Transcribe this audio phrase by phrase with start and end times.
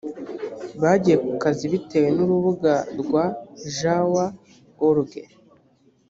[0.81, 3.23] bagiye ku kazi bitewe n urubuga rwa
[3.75, 4.13] jw
[4.87, 5.11] org